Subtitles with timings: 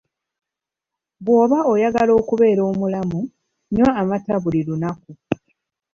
[1.23, 3.19] Bwoba oyagala okubeera omulamu
[3.73, 5.11] nywa amata buli lunaku.